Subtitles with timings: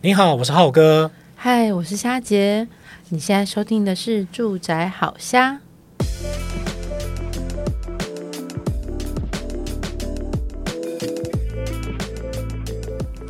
[0.00, 1.10] 你好，我是浩哥。
[1.34, 2.68] 嗨，我是虾杰。
[3.08, 5.54] 你现在收听的是《住宅好虾》。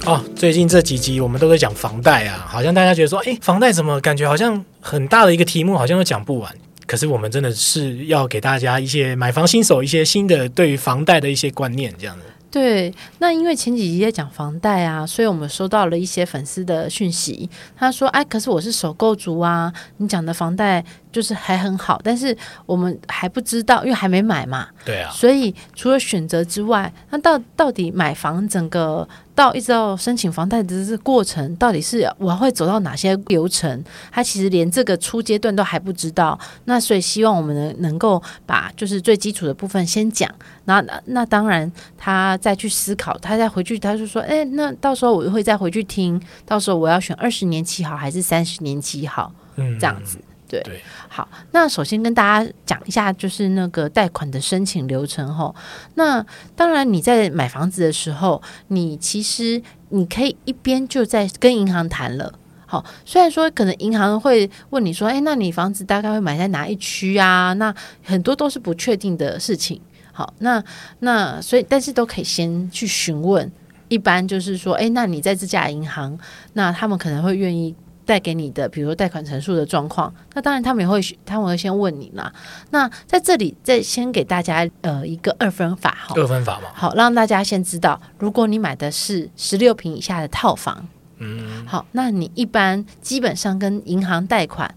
[0.05, 6.55] 哦，最近这几集我们都在讲房贷啊，好像大家觉得说，哎，房贷怎么感觉好像很大的一个题目，好像都讲不完。
[6.87, 12.25] 可是我们真的是要给大家一些买房新手一些新的对于房贷的一些观念，这样子。
[12.51, 20.85] 对，那因为前几集在讲房贷啊，所以我们收到了一些粉丝的讯息，他说，哎，可是我是首购族啊，你讲的房贷。
[21.13, 22.37] 就是还很好，但是
[22.67, 24.69] 我们还不知道，因为还没买嘛。
[24.85, 25.11] 对啊。
[25.11, 33.85] 所以除了选择之外，那到到底买房整个到一直到申请房贷的这个过程，到底是我会走到哪些流程？
[34.11, 36.39] 他其实连这个初阶段都还不知道。
[36.65, 40.29] 那所以希望我们能能够把就是最基础的部分先讲。
[40.65, 49.33] 那那当然他再去思考，他再回去他就说，哎，那到时候我会再回去听，到时候我要选二十年期好还是三十年期好？
[49.57, 50.19] 嗯，这样子。
[50.49, 55.55] 对，对，好，那首先跟大家讲一下，就是那个贷款的申请流程吼。
[55.95, 56.25] 那
[56.57, 62.33] 当然你在买房子的时候，你其实你可以一边就在跟银行谈了。
[62.65, 67.53] 好，虽然说可能银行会问你说，哎，那你房子大概会买在哪一区啊？
[67.53, 69.81] 那很多都是不确定的事情。
[70.13, 70.65] 好，那
[71.01, 73.51] 那所以但是都可以先去询问。
[73.89, 76.19] 一般就是说，哎，那你在这家银行，
[76.55, 77.75] 那他们可能会愿意。
[78.09, 82.33] 带给你的，比如说贷款陈述的状况，那当然他们也会，他们会先问你啦。
[82.71, 94.75] 那在这里再先给大家呃一个二分法哈，二分法嘛，好让大家先知道，如果你买的是十六平以下的套房，嗯，好，那你一般基本上跟银行贷款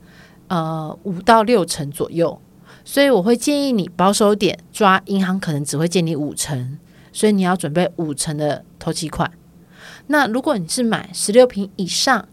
[0.50, 2.38] 呃五到六成左右，
[2.84, 6.78] 所以我会建议你保守点抓，银行可能只会借你五成，
[7.14, 9.32] 所以你要准备五成的头期款。
[10.08, 12.28] 那如果你是买十六平以上，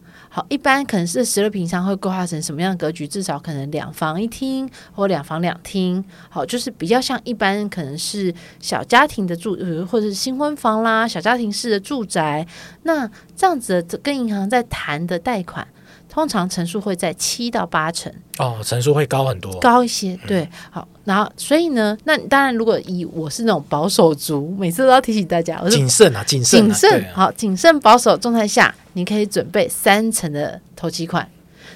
[0.49, 3.07] 一般可能是十六平方会规划成什么样的格局？
[3.07, 6.05] 至少可能两房一厅或两房两厅。
[6.29, 9.57] 好，就是比较像一般可能是小家庭的住，
[9.87, 12.47] 或者是新婚房啦，小家庭式的住宅。
[12.83, 15.67] 那这样子跟银行在谈的贷款。
[16.09, 20.19] 通常成数会在七到八成哦，成数会高很多，高一些。
[20.27, 31.29] 对，嗯、好，然后所以呢，那当然，如果以我是那种保守族，每次都要提醒大家，谨慎啊，谨慎、啊，谨慎，好，啊、谨慎保守状态下，你可以准备三成的投期款。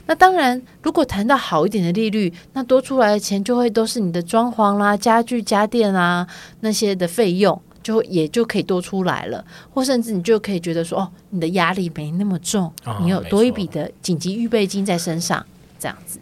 [0.07, 6.27] 那当然，如果谈到好一点的利率，那多出来的钱就会都是你的装潢啦、家具家电啊
[6.61, 7.61] 那些的费用。
[7.83, 15.45] 就也就可以多出来了，或甚至你就可以觉得说，哦，你的压力没那么重，哦、你有多一笔的紧急预备金在身上，
[15.79, 16.19] 这样子。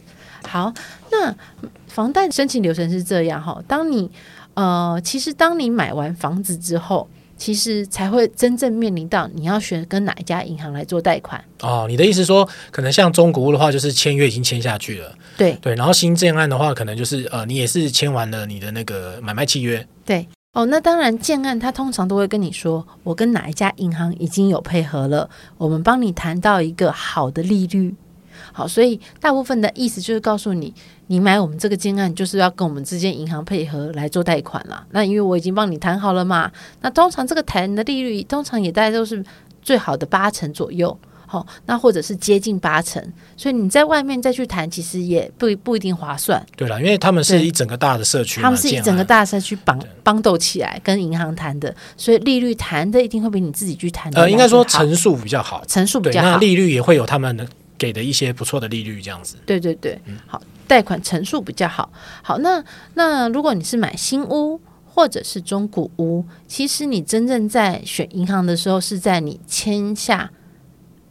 [0.49, 0.73] 好，
[1.13, 1.35] 那
[1.87, 3.63] 房贷申请流程是这样哈。
[3.69, 4.11] 当你
[4.55, 11.43] 呃，其实当你买完房子之后，其实才会真正面临到你要选跟哪一家银行来做贷款。
[11.61, 15.75] 哦，你的意思说，可能像中国屋的话，就是签约已经签下去了，对对。
[15.75, 20.27] 然后新建案的话，可能就是呃，你也是签完了你的那个买卖契约，对。
[20.53, 27.95] 哦，那当然，建案他通常都会跟你说，我跟哪一家银行已经有配合了，我们帮你谈到一个好的利率。
[28.53, 30.75] 好，所以大部分的意思就是告诉你，
[31.07, 34.85] 你买我们这个建案就是要跟我们之间银行配合来做贷款了。
[34.91, 36.51] 那因为我已经帮你谈好了嘛，
[36.81, 39.25] 那通常这个谈的利率通常也大概都是
[39.63, 40.99] 最好的八成左右。
[41.33, 43.01] 好，那或者是接近八成，
[43.37, 46.45] 所以你在外面再去谈，其实也不不一定划算。
[46.57, 54.21] 对了，因为他们是一整个大的社区，他们是一整个大社区绑绑斗起来跟银行谈的，所以利率谈的一定会比你自己去谈的。
[54.21, 57.49] 呃，应该说成数比较好，成数比较好，那利率也会有他们
[57.79, 59.37] 给的一些不错的利率，这样子。
[59.47, 61.89] 对对对，嗯、好，贷款成数比较好。
[62.23, 62.61] 好，那
[62.95, 70.29] 那如果你是买新屋或者是中古屋，其实你真正在选银行的时候，是在你签下。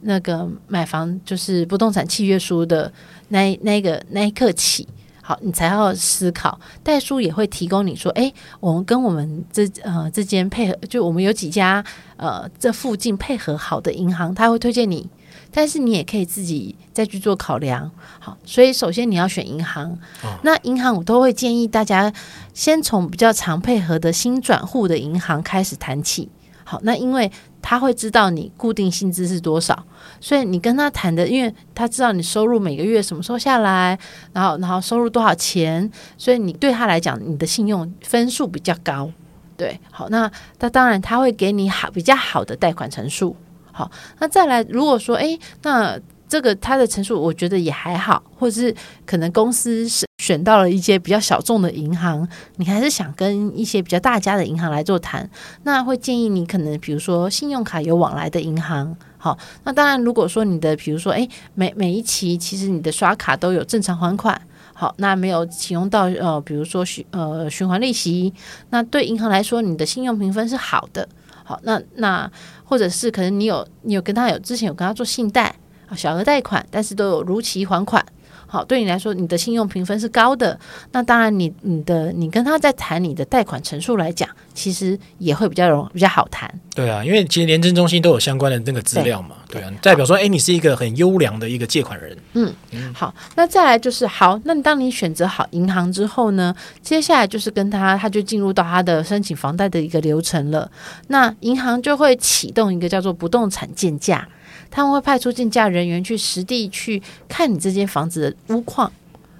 [0.01, 2.91] 那个买房就是不动产契约书的
[3.29, 4.87] 那那个那一刻起，
[5.21, 6.59] 好，你才要思考。
[6.83, 11.83] 代书也会提供你说，哎，我们跟我们这呃这间配合，就我们有几家
[12.17, 15.09] 呃这附近配合好的银行，他会推荐你。
[15.51, 17.89] 但是你也可以自己再去做考量。
[18.19, 19.91] 好，所以首先你要选银行，
[20.23, 22.11] 哦、那银行我都会建议大家
[22.53, 26.29] 先从比较常配合的新转户的银行开始谈起。
[26.63, 27.31] 好，那因为。
[27.61, 29.85] 他会知道你固定薪资是多少，
[30.19, 33.97] 所以你跟他谈的，因为他知道你收入每个月什么时候下来，
[34.33, 39.11] 然后然后收入多少钱，所以你对他来讲，你的信用分数比较高。
[39.57, 43.35] 对，好，那他当然他会给你好比较好的贷款成数。
[43.71, 43.89] 好，
[44.19, 45.99] 那再来，如果说，诶，那。
[46.29, 52.27] 这个他的成数我觉得也还好，或者是可能公司是选到了一些比较小众的银行，
[52.57, 55.27] 你还是想跟一些比较大家的银行来做谈，
[55.63, 64.39] 那会建议你可能比如说信用卡有往来的银行，好，那当然，如果说你的比如说，诶，每每一期其实你的刷卡都有正常还款，
[64.75, 68.31] 好，那没有启用到呃，比如说循呃循环利息，
[68.69, 71.09] 那对银行来说，你的信用评分是好的。
[71.43, 72.31] 好，那那
[72.63, 75.55] 或者是可能你有你有跟他有之前有跟他做信贷，
[75.95, 78.05] 小额贷款，但是都有如期还款。
[78.51, 80.59] 好，对你来说，你的信用评分是高的，
[80.91, 86.51] 那当然你，你你的你跟他在谈你的贷款成数来讲，其实也会比较容比较好谈。
[86.73, 92.17] 对啊，因为其实廉政中心都有相关的那个资料嘛，对，对啊，代表说，哎，你是一个很优良的一个借款人。
[92.33, 100.69] 嗯嗯，好，那再来就是好，那你当你选择好银行之后呢，接下来就是跟他，他就进入到他的申请房贷的一个流程了。
[101.07, 104.27] 那银行就会启动一个叫做不动产鉴价。
[104.71, 108.91] 他们会派出竞价人员去实地去看你这间房子的屋况。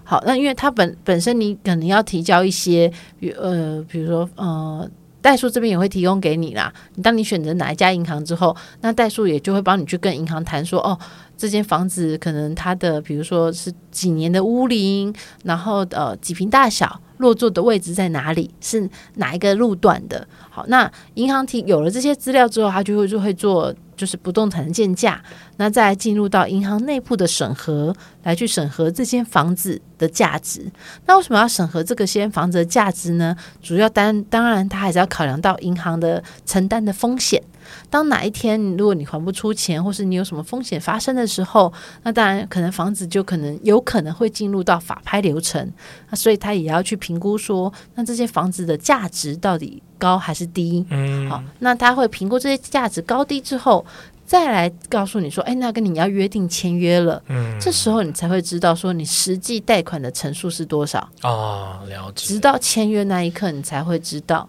[0.04, 2.92] 好，那因为他本本身你可能要提交一些，
[3.40, 4.90] 呃，比如说呃，
[5.22, 6.74] 代数这边也会提供给你啦。
[6.96, 10.98] 你当你选择哪一家银行之后，那代数也就会帮你去跟银行谈说，哦，
[11.38, 20.28] 这间房子可能它的，比如说是几年的屋龄，然后呃几坪大小，落座的位置在哪里，是哪一个路段的。
[20.50, 23.72] 好，那银行提有了这些资料之后，他就会就会做。
[24.00, 25.22] 就是不动产的建价，
[25.58, 27.94] 那再进入到银行内部的审核，
[28.30, 30.72] 来去审核这间房子的价值。
[31.08, 33.36] 那为什么要审核这个间房子的价值呢？
[33.60, 37.42] 主要当当然，他还是要考量到银行的承担的风险。
[37.90, 41.74] 当哪一天如果你还不出钱，或是你有什么风险发生的时候，
[42.04, 45.72] 那当然可能房子就可能有可能会进入到法拍流程。
[46.10, 50.86] 那所以他也要去评估说，那这些房子的价值到底高还是低？
[50.90, 53.86] 嗯，好，那他会评估这些价值高低之后，
[54.30, 57.20] 再来告诉你说，哎，那跟你要约定签约了。
[57.30, 61.30] 嗯，这时候你才会知道说你实际贷款的成数是多少啊？
[61.32, 62.28] 哦，了解。
[62.28, 64.48] 直到签约那一刻，你才会知道。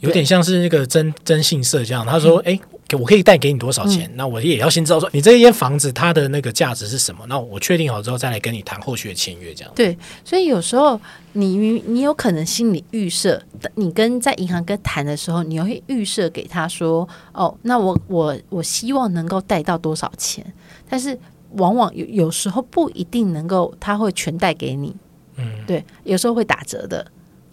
[0.00, 4.08] 有点像是那个征征信社这样，他说：“哎、嗯，我可以贷给你多少钱？
[4.12, 7.24] 嗯、那我也要先知道说你这一间房子它的那个价值是什么。
[7.28, 11.00] 那我确定好之后再来跟你谈后续的签约，这样。”对，所以有时候
[11.32, 11.56] 你
[11.86, 13.42] 你有可能心里预设，
[13.74, 20.44] 你跟在银行跟谈的时候，你会预设给他说：“哦，那我我我希望能够贷到多少钱？”
[20.88, 21.18] 但是
[21.52, 24.94] 往往有有时候不一定能够，他会全贷给你。
[25.38, 27.04] 嗯，对，有时候会打折的。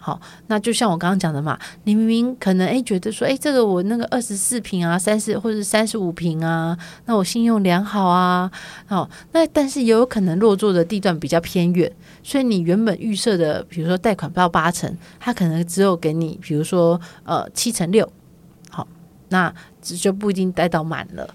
[0.04, 8.50] 好，那就像我刚刚讲的嘛，你明明可能诶觉得说，诶这个我那个二十四平啊，三十或者三十五平啊，那我信用良好啊，
[8.84, 11.90] 好，那但是也有可能落座的地段比较偏远，
[12.22, 18.06] 所以你原本预设的，比如说贷款不到八成，他可能只有给你，比如说呃七成六，
[18.68, 18.86] 好，
[19.30, 21.26] 那就不一定贷到满了。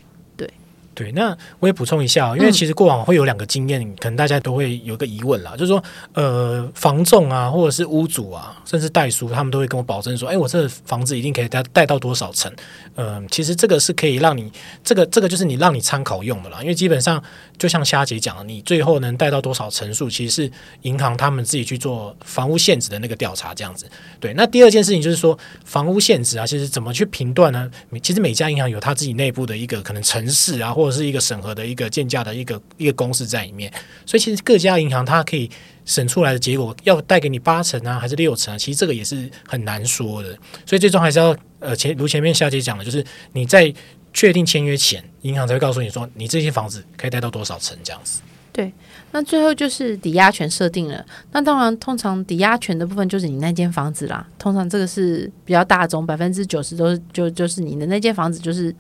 [0.99, 5.81] 对，那我也补充一下，因为其实过往会有两个经验，嗯、可能大家都会有个疑问啦，就是说，
[6.13, 12.51] 呃，房仲啊，或者是屋主啊，甚至代书，他们都会跟我保证说，哎，我这房子一定可以贷贷到多少层？
[12.95, 14.51] 嗯、呃，其实这个是可以让你，
[14.83, 17.23] 这个这个就是你让你参考用的啦，因为基本上
[17.57, 23.89] 就像虾姐讲的，你最后能贷到多少层数，其实是银行他们自己去做房屋限制的那个调查这样子。
[24.19, 27.71] 对，那第二件事情就是说，房屋限制啊，其实怎么去评断呢？
[28.03, 33.71] 其实每家银行有他自己内部的一个可能城市啊，或者是一个审核的一个建价的一个一个公式在里面，
[34.05, 35.49] 所以其实各家银行它可以
[35.85, 38.57] 审出来的结果要贷给你八成啊，还是六成啊？
[38.57, 40.29] 其实这个也是很难说的。
[40.65, 43.03] 所以最终还是要呃前如前面小姐讲的，就是
[43.33, 43.73] 你在
[44.13, 48.21] 确定签约前，银行才会告诉你说，你这些房子可以贷到多少成这样子。
[48.51, 48.73] 对，
[49.11, 51.05] 那最后就是抵押权设定了。
[51.31, 54.27] 那当然，通常抵押权的部分就是你那间房子啦。
[54.37, 58.75] 通常这个是比较大宗，百分之九十都是就就是你的那间房子就是。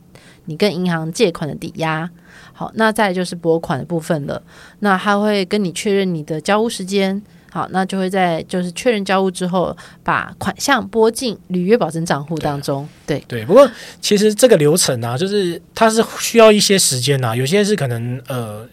[0.45, 2.09] 你跟银行借款的抵押，
[2.53, 4.41] 好，那再就是拨款的部分了。
[4.79, 12.87] 那他会跟你确认你的交屋时间，好，那就会在就是确认交屋之后，把款项拨进履约保证账户当中。
[13.05, 13.69] 对对，不过
[14.01, 18.67] 其实这个流程啊，就是它是需要一些时间啊，有些是可能呃，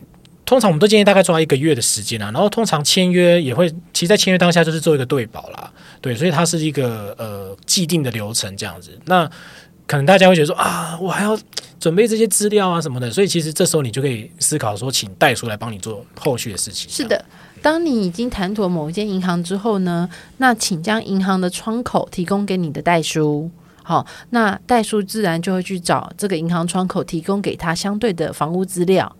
[0.44, 8.90] 通常我们都建议大概抓一个月的时间啊，然后通常签约也会，其实在签约当下就是做一个对保啦，对，所以它是一个呃既定的流程这样子。
[9.06, 9.28] 那
[9.86, 11.38] 可能大家会觉得说啊，我还要
[11.78, 16.90] 准备这些资料啊什么的，所以其实这时候你就可以思考说，请代书来帮你做后续的事情。
[16.90, 17.24] 是的，
[17.62, 23.50] 当你已经谈妥某一间银行之后呢，那请将银行的窗口提供给你的代书。
[23.82, 29.14] 好，那代书自然就会去找这个银行窗口，提供给他相对的房屋资料。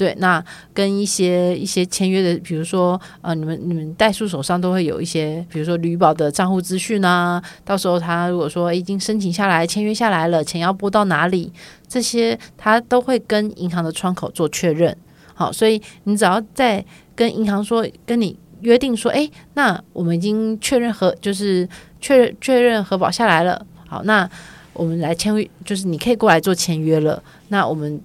[0.00, 0.42] 对，那
[0.72, 7.42] 跟一些一些签约的，比如说呃，你们你们代数手上都会有一些，比如说履保的账户资讯啊。
[7.66, 11.52] 到时候他如果说已经申请下来、签约下来了，钱要拨到哪里，
[11.86, 14.96] 这些他都会跟银行的窗口做确认。
[15.34, 16.82] 好，所以你只要在
[17.14, 21.68] 跟银行说，跟你约定说，哎，那我们已经确认核，就是
[22.00, 23.66] 确认确认核保下来了。
[23.86, 24.26] 好，那
[24.72, 27.22] 我们来签约，就是你可以过来做签约了。
[27.48, 28.00] 那我们。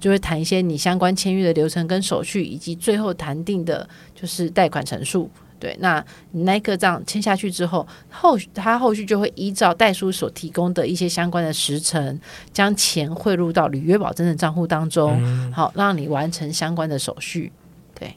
[0.00, 5.30] 就会谈一些你相关签约的流程跟手续，以及最后谈定的就是贷款陈述。
[5.60, 12.20] 对，那你那个账签下去之后，后他后续就会依照代书所提供的一些相关的时程，
[12.52, 17.50] 将钱汇入到履约保证的账户当中，嗯、好让你完成相关的手续。
[17.98, 18.14] 对。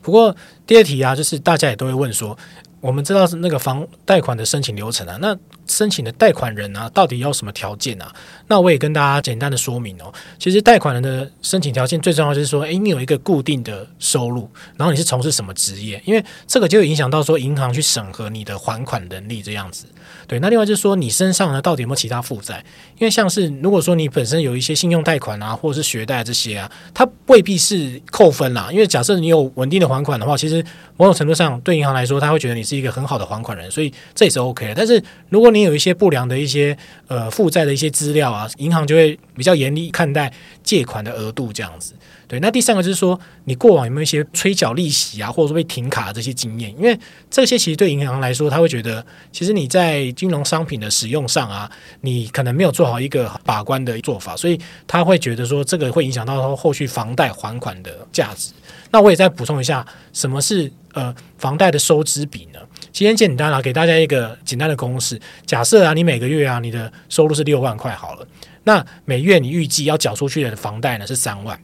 [0.00, 0.34] 不过
[0.66, 2.38] 第二题啊，就是大家也都会问说，
[2.80, 8.12] 我们知道是那个房贷款的申请流程啊，那申请的贷款人啊，到底要什么条件啊？
[8.46, 10.12] 那我也跟大家简单的说明哦。
[10.38, 16.00] 其实贷款人的申请条件最重要就是说，诶，你有一个固定的收入，然后你是从事什么职业？
[16.04, 19.86] 因为这个就影响到说银行去审核你的还款能力这样子。
[20.28, 22.64] 对，那另外就是说，你身上呢到底有没有其他负债？
[22.98, 28.68] 因为像是如果说你本身有一些信用贷款啊，或者是学贷这些啊，它未必是扣分啦。
[28.70, 30.64] 因为假设你有稳定的还款的话，其实
[30.96, 34.74] 某种程度上对银行来说，他会觉得你是一个很好的还款人，所以这也是 OK 的。
[34.74, 36.76] 但是如果你有一些不良的一些
[37.08, 41.94] 呃负债的一些资料啊，银行就会比较严厉看待借款的额度这样子。
[42.28, 46.74] 对，那第三个就是说，你过往有没有一些催缴利息啊，或者说被停卡的这些经验？
[46.76, 46.98] 因为
[47.30, 58.50] 这些其实对银行来说，他会觉得，其实你在金融商品的使用上啊，你可能没有做好一个把关的做法，所以他会觉得说，这个会影响到后续房贷还款的价值。
[58.90, 62.58] 那我也再补充一下，什么是呃房贷的收支比呢？
[62.92, 65.20] 今天简单啊，给大家一个简单的公式。
[65.44, 68.26] 假设啊，你每个月啊，你的收入是六万块好了，
[68.64, 71.56] 那每月你预计要缴出去的房贷呢是三万。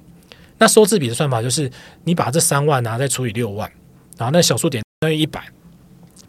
[0.62, 1.68] 那收支比的算法就是，
[2.04, 3.68] 你把这三万啊再除以六万，
[4.16, 5.44] 然后那小数点等于一百，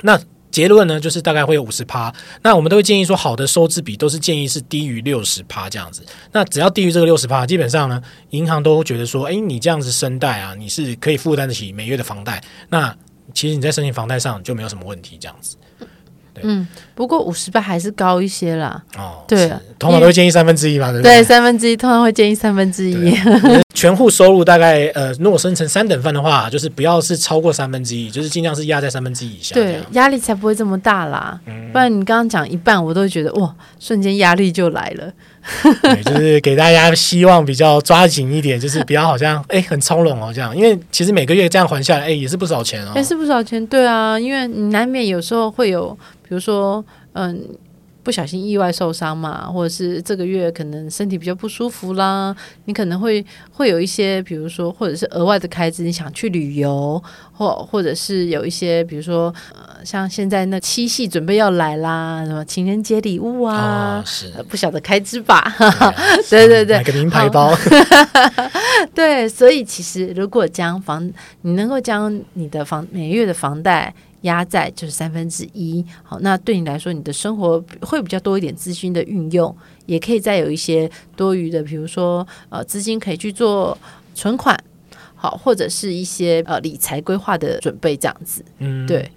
[0.01, 2.11] 那结论呢就是大概会有五十趴。
[2.41, 6.03] 那我们都会建议说，好的收支比都是建议是低于六十趴这样子。
[6.31, 12.43] 那只要低于这个六十趴，基本上呢，银行都觉得说，哎，你这样子申贷啊，你是可以负担得起每月的房贷。
[12.69, 12.97] 那
[13.35, 15.57] 其实你在申请房贷上就没有什么问题这样子。
[16.41, 18.81] 嗯，不过五十倍还是高一些啦。
[18.97, 19.47] 哦，对，
[19.77, 21.17] 通常都会建议三分之一嘛，对不对？
[21.17, 23.13] 对，三分之一通常会建议三分之一。
[23.73, 29.53] 全户收入大概呃，如果生成三等份的话，就是不要是超过三分之一，就是尽量是压在三分之一以下。
[29.55, 31.37] 对，压力才不会这么大啦。
[31.47, 35.11] 嗯，不然你刚刚讲一半，我都会觉得哇，瞬间压力就来了。
[35.81, 42.93] 对， 就是给大家希望比较抓紧一点，就是不要好像 哎很从容哦这样，因为其实每个月这样还下来，哎也是不少钱哦。
[42.95, 45.97] 也是不少钱，对啊，因为你难免有时候会有，
[46.33, 47.47] 比如说嗯。
[48.05, 52.35] 不小心意外受伤嘛，或者是这个月可能身体比较不舒服啦，
[52.65, 65.41] 你可能会会有一些，比如说或者是额外的开支，你想去旅游，或或者是有一些，比如说呃，像现在那七夕准备要来啦，什么情人节礼物啊，哦、是不晓得开支吧？
[66.29, 67.55] 对对对，买个名牌包。
[68.93, 71.09] 对，所以其实如果将房，
[71.43, 73.95] 你能够将你的房每月的房贷。
[74.23, 83.77] 压在就是三分之一，好，那对你来说，你的生活会比较多一点资金的运用，也可以再有一些多余的，比如说呃资金可以去做
[84.13, 84.57] 存款，
[85.15, 89.09] 好，或者是一些呃理财规划的准备这样子，嗯，对，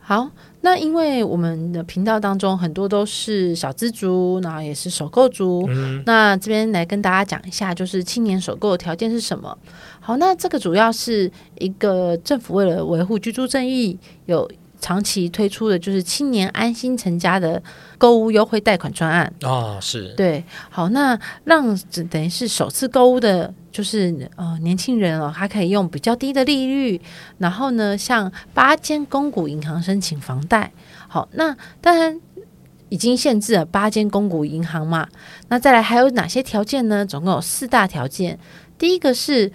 [0.00, 0.30] 好，
[0.64, 9.56] 那因为我们的频道当中很多都是小资族，然后也是首购族，嗯，那这边来跟大家讲一下，就是青年首购的条件是什么？
[10.00, 17.62] 好，那这个主要是一个政府为了维护居住正义，有长期推出的就是青年安心成家的
[17.98, 20.42] 购物优惠贷款专案啊、哦，是对。
[20.70, 21.78] 好，那让
[22.10, 27.00] 等于是首次购物的，就是呃年轻人哦，他可以用比较低的利率，
[27.38, 30.70] 然后呢，向八间公股银行申请房贷。
[31.08, 32.20] 好，那当然
[32.88, 35.08] 已经限制了八间公股银行嘛。
[35.48, 37.04] 那再来还有哪些条件呢？
[37.04, 38.38] 总共有四大条件。
[38.78, 39.50] 第一个是。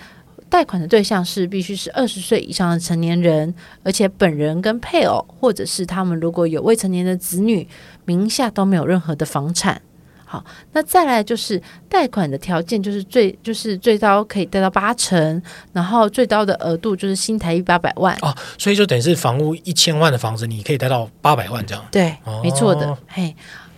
[0.52, 7.68] 贷款的对象是必须是二十岁以上的成年人，而且本人跟配偶，或者是他们如果有未成年的子女，
[8.06, 9.80] 名下都没有任何的房产。
[10.32, 11.60] 好，那再来就是
[11.90, 15.42] 贷款的条件，就是最就是最高可以贷到八成，
[15.74, 18.16] 然后最高的额度就是新台币八百万。
[18.22, 21.84] 哦，所以就等于是房屋一千万的房子，你可以贷到八百万这样。
[21.90, 22.96] 对，哦、没错的。
[23.08, 23.36] 嘿，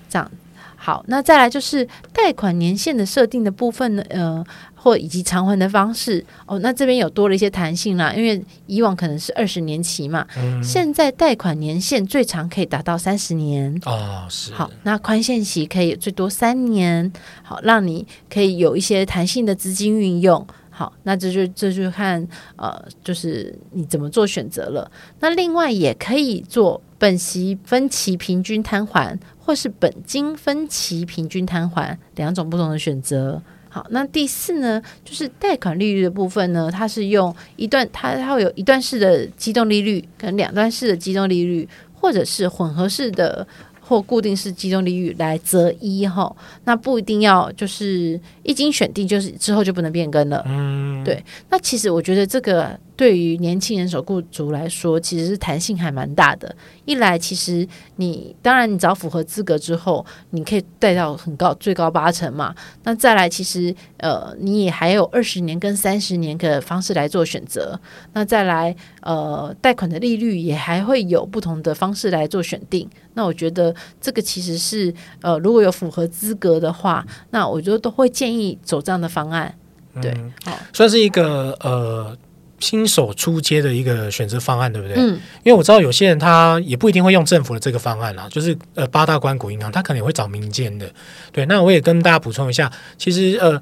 [0.09, 0.29] 这样
[0.75, 4.45] 好，那再来就是贷款年限的设定的部分呢，呃。
[4.83, 6.25] 或以及偿还的方式。
[6.47, 13.79] 哦，那这边有多了一些弹性啦，因为以往可能是二十年期嘛，嗯、现在贷款年限最长可以达到三十年。
[13.85, 14.51] 哦，是。
[14.53, 24.89] 好，那宽限期可以最多三年，好，让你可以有一些弹性的资金运用，好，那这就这就看呃，就是你怎么做选择了。
[25.19, 33.39] 那另外也可以做本息分期平均摊还，或是本金分期平均摊还两种不同的选择。
[33.73, 43.47] 好，那第四呢，就是贷款利率的部分呢，它是用一段，它它会有一段式的机动利率跟两段式的机动利率，或者是混合式的
[43.79, 46.35] 或固定式机动利率来择一哈，
[46.65, 50.43] 那不一定要就是一经选定就是之后就不能变更了。
[50.45, 51.23] 嗯，对。
[51.49, 52.77] 那其实我觉得这个。
[53.01, 56.55] 对于年轻人首购族来说，其实是弹性还蛮大的。
[56.85, 62.53] 一来，其实你当然你只要符合资格之后，你可以贷到很高，最高八成嘛。
[62.83, 67.79] 那再来，其实呃，你也还有二十年跟三十年的方式来做选择。
[68.13, 72.87] 那再来，呃，贷款的利率也还会有不同的方式来做选定。
[73.15, 74.93] 那我觉得这个其实是
[75.23, 79.55] 呃，如果有符合资格的话，那我觉得都会建议走这样的方案。
[79.99, 82.15] 对，嗯、好，算是一个呃。
[82.61, 84.95] 新手出街的一个选择方案，对不对？
[84.97, 90.89] 嗯，因为我知道有些人他也不一定会用政府的这个方案啦，就是呃八大关谷银行，他可能也会找民间的。
[91.33, 93.61] 对，那我也跟大家补充一下，其实呃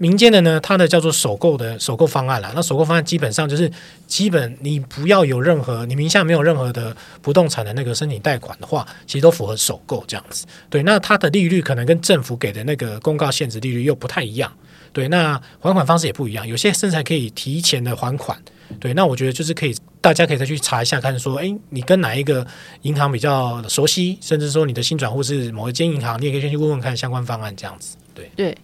[0.00, 2.50] 民间的呢，它的叫做首购的首购方案啦。
[2.54, 3.70] 那首购方案基本上就是
[4.06, 10.46] 基本你不要有任何你名下没有任何的不动产的那个申请贷款的话，其实都符合首购这样子。
[10.70, 14.50] 对，那它的利率可能跟政府给的那个公告限制利率又不太一样。
[14.90, 18.36] 对，那还款方式也不一样，有些甚至还可以提前的还款。
[18.80, 22.46] 对，那我觉得就是可以，大家可以再去查一下，看说，哎，你跟哪一个
[22.82, 27.96] 银行比较熟悉，甚至说你的新转户是某一间银行，你也可以先去问问看相关方案这样子。
[28.14, 28.56] 对对，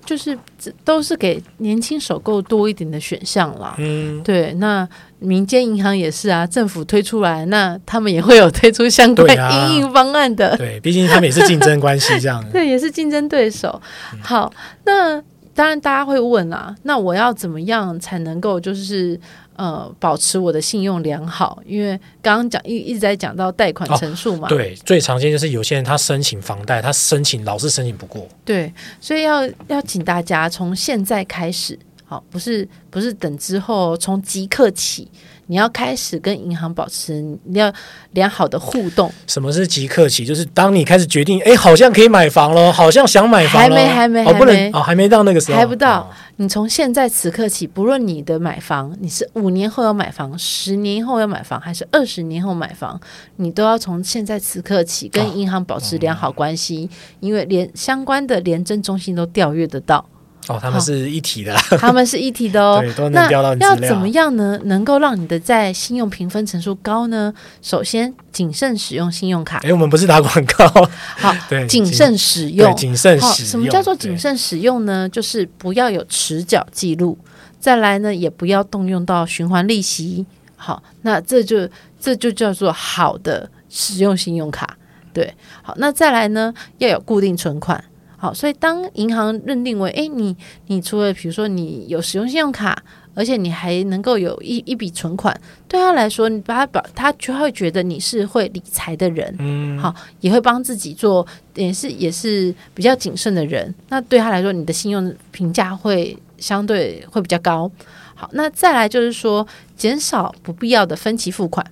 [0.00, 3.76] 就是这都是给年轻首购多一点的选项啦。
[3.78, 4.88] 嗯，对，那
[5.20, 9.28] 民间银行也是啊，政府推出来，那他们也会有推出相关
[9.68, 10.56] 因应方案的。
[10.56, 12.44] 对，毕竟他们也是竞争关系这样。
[12.52, 13.80] 对，也是竞争对手。
[14.20, 14.52] 好，
[14.84, 15.22] 那。
[15.54, 19.18] 当然，大家会问啊，那我要怎么样才能够就是
[19.58, 21.60] 呃保持我的信用良好？
[21.66, 21.90] 因为
[22.22, 35.10] 刚刚讲一一直在讲到贷款陈述嘛、哦，对，最常见就是有些人他申请房贷，他申请老是申请不过，对，所以要要请大家从现在开始，好，不是不是等之后，从即刻起。
[35.48, 37.72] 你要开始跟银行保持你要
[38.12, 39.12] 良好的互动。
[39.26, 40.24] 什么是即刻起？
[40.24, 46.02] 就是当你开始决定，哎，好像可以买房了，好像想买房了，还没还没，哦，不能哦，还没到那个时候，还不到。
[46.02, 53.00] 哦、你从现在此刻起，不论你的买房，你是五年后要买房，十年后要买房，还是二十年后买房，
[53.36, 60.04] 你都要从现在此刻起跟银行保持良好关系，哦嗯、因为连相关的廉政中心都调阅得到。
[60.48, 62.80] 哦，他们是一体的， 他们是一体的哦。
[62.82, 64.58] 对，都能调到你要怎么样呢？
[64.64, 67.32] 能够让你的在信用评分成数高呢？
[67.62, 69.58] 首先，谨慎使用信用卡。
[69.58, 70.66] 哎，我们不是打广告。
[71.18, 73.50] 好，对，谨慎使用，谨慎使用。
[73.50, 75.08] 什么叫做谨慎使用呢？
[75.08, 77.16] 就是不要有迟缴记录，
[77.60, 80.24] 再来呢，也不要动用到循环利息。
[80.56, 81.68] 好，那这就
[82.00, 84.76] 这就叫做好的使用信用卡。
[85.12, 87.82] 对，好，那再来呢，要有固定存款。
[88.20, 92.76] 好，所以当银行认定为，诶，你你除了比如说你有使用信用卡，
[93.14, 103.72] 而且你还能够有一一笔存款，对他来说，你把他把他就会觉得你是会理财的人，嗯，好，也会帮自己做，也是也是比较谨慎的人。
[103.88, 107.70] 那对他来说，你的信用评价会相对会比较高。
[108.16, 111.64] 好，那再来就是说，减少不必要的分期付款。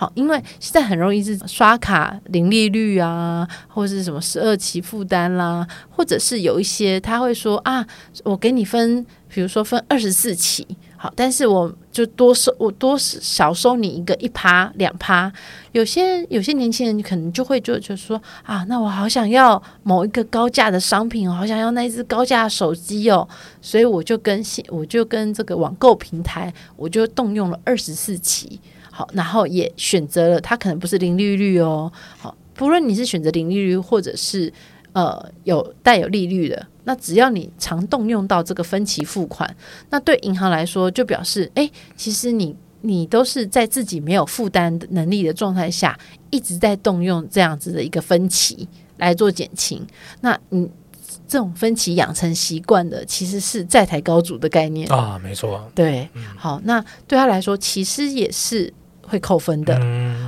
[0.00, 7.84] 好，因为现在很容易是刷卡零利率啊，或者是什么十二期负担啦，或者是有一些他会说啊，
[8.22, 10.64] 我给你分，比如说分二十四期，
[10.96, 15.32] 好，但是我就多收我多少收你一个一趴两趴。
[15.72, 23.28] 有些有些年轻人可能就会就就说啊，那我好想要某一个高价的商品，我好想要那一只高价手机哦，
[23.60, 28.60] 所以我就跟我就跟这个网购平台，我就动用了二十四期。
[28.98, 31.92] 好，然后也选择了，它可能不是零利率哦。
[32.18, 34.52] 好，不论你是选择零利率，或者是
[34.92, 39.56] 呃有带有利率的，那只要你常动用到这个分期付款，
[39.90, 45.96] 那对银行来说就表示，哎，其实你你都是在自己没有负担能力的状态下，
[46.30, 49.80] 一直在动用这样子的一个分期来做减轻。
[50.22, 50.68] 那你
[51.28, 55.70] 这种分期养成习惯的，其实是债台高筑的概念啊，没错。
[55.72, 58.74] 对，嗯、好，那对他来说，其实也是。
[59.08, 59.74] 会扣分的。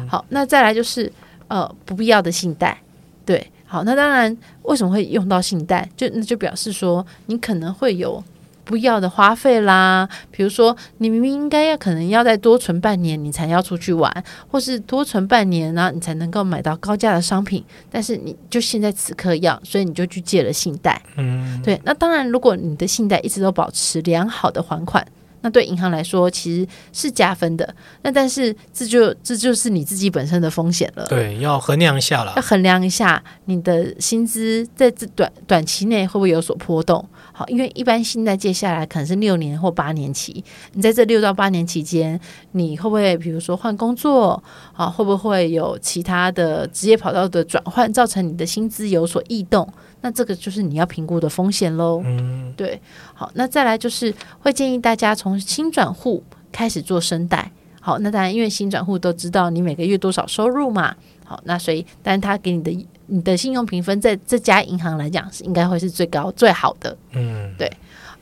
[0.09, 1.13] 好，那再来就是
[1.49, 2.77] 呃不必要的信贷，
[3.25, 5.89] 对，好，那当然为什么会用到信贷？
[5.97, 8.23] 就那就表示说你可能会有
[8.65, 14.13] 不要的花费啦，比如说你明明应该要可能要再多存半年，你才要出去玩，
[14.49, 21.01] 或是多存半年呢，你才能够买到高价的商品，但是你就现在此刻要，所以你就去借了信贷。
[21.17, 25.05] 嗯，对，那当然如果你的信贷一直都保持良好的还款。
[25.43, 27.75] 那对银行来说其实是加分的。
[28.03, 31.07] 那但是这就这就是你自己本身的风险了。
[31.09, 32.33] 对，要衡量一下了。
[32.37, 37.07] 要衡量一下你的薪资在这短短期内会不会有所波动。
[37.41, 42.21] 好，因为一般信贷借下来可能是六年或八年期，你在这六到八年期间，
[42.53, 44.43] 你会不会比如说换工作？
[44.75, 49.67] 啊，会不会有其他的职业跑道的转换，造成你的薪资有所异动？
[50.03, 52.03] 那这个就是你要评估的风险喽。
[52.05, 52.79] 嗯，对。
[53.15, 56.23] 好，那再来就是会建议大家从新转户
[56.53, 57.51] 开始做声贷。
[57.81, 60.95] 好，那当然因为新转户都知道你每个月多少收入嘛。
[61.25, 66.97] 好，那所以，但是他给你的你的信用评分，在这家银行来讲是应该会是最高最好的。
[67.13, 67.71] 嗯，对。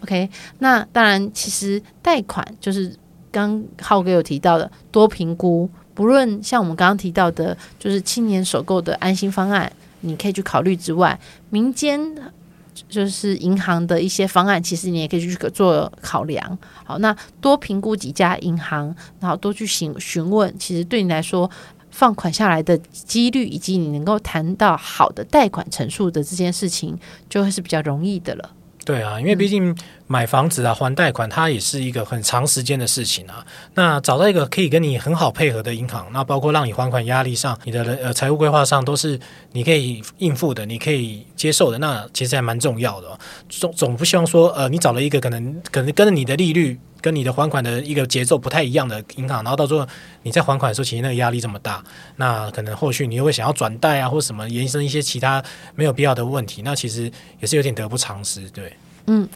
[0.02, 0.28] OK，
[0.60, 2.94] 那当然，其实贷款就是
[3.32, 5.68] 刚浩哥有提到的，多评估。
[5.94, 11.18] 不论像我们刚刚提到的，就是青年首购的安心方案，你可以去考虑之外，
[11.50, 12.00] 民间
[12.88, 16.58] 就是银行的一些方案，其实你也可以去做考量。
[16.84, 21.50] 好，那多评估几家银行，然后多去询询问，其实对你来说，
[21.90, 26.96] 放款下来的几率以及你能够谈到好的贷款陈述的这件事情，
[27.28, 28.50] 就会是比较容易的了。
[28.84, 29.76] 对啊，因为毕竟
[30.08, 33.46] 买房子啊，还贷款，它也是一个很长时间的事情啊。
[33.74, 39.20] 那找到一个可以跟你很好配合的银行，那包括让你还款压力上，你的呃财务规划上都是
[39.52, 43.16] 你可以应付的，你可以接受的，那其实还蛮重要的。
[43.48, 46.80] 总总不希望说，呃，你找了一个可能可能跟着你的利率。
[47.00, 49.86] 跟你的还款的一个节奏不太一样的银行，然后到最后
[50.24, 51.80] 你在还款的时候，其实那个压力这么大，
[52.16, 55.40] 那可能后续你又会想要转贷啊，或什么延伸一些其他
[55.76, 58.72] 没有必要的问题，那其实也是有点得不偿失，对。
[59.06, 59.28] 嗯，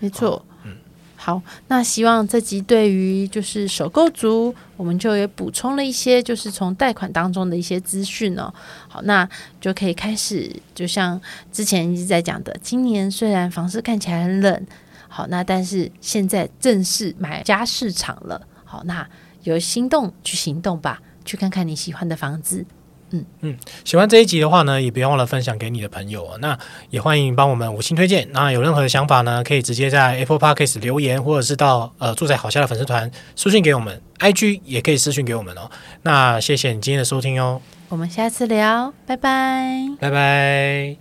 [0.00, 0.44] 没错。
[0.64, 0.76] 嗯，
[1.14, 8.52] 好，那希望这集对于就是首购族，我们就也补充了一些，就是从贷款当中的一些资讯哦。
[8.88, 9.28] 好，那
[9.60, 11.20] 就可以开始，就像
[11.52, 14.66] 之前一直在讲的，今年虽然房市看起来很冷。
[15.08, 18.40] 好，那但是现在正是买家市场了。
[18.64, 19.06] 好，那
[19.42, 22.64] 有心动去行动吧，去看看你喜欢的房子。
[23.12, 26.28] 嗯嗯，喜欢这一集的话呢，也别忘了分享给你的朋友。
[26.40, 26.56] 那
[26.90, 28.28] 也欢迎帮我们五星推荐。
[28.32, 35.70] 那有任何的想法呢，可以直接在 Apple Podcast 留言，或者是到呃住在好虾的粉丝团私信给我们，IG 也可以私信给我们哦。
[36.02, 40.96] 那谢谢你今天的收听哦，我们下次聊，拜拜，拜拜。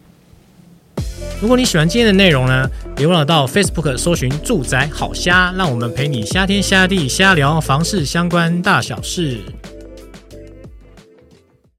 [1.42, 9.40] 如果你喜欢今天的内容呢，别忘了到 Facebook 搜寻“住宅好虾”，让我们陪你瞎天瞎地瞎聊房事相关大小事。